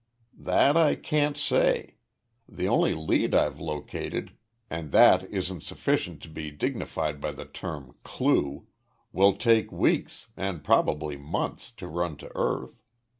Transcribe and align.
"That 0.39 0.75
I 0.77 0.95
can't 0.95 1.37
say. 1.37 1.97
The 2.49 2.67
only 2.67 2.95
lead 2.95 3.35
I've 3.35 3.59
located 3.59 4.35
and 4.67 4.91
that 4.91 5.25
isn't 5.29 5.61
sufficient 5.61 6.23
to 6.23 6.27
be 6.27 6.49
dignified 6.49 7.21
by 7.21 7.33
the 7.33 7.45
term 7.45 7.93
'clue' 8.01 8.65
will 9.11 9.35
take 9.35 9.71
weeks 9.71 10.25
and 10.35 10.63
probably 10.63 11.17
months 11.17 11.71
to 11.73 11.87
run 11.87 12.17
to 12.17 12.31
earth. 12.35 12.81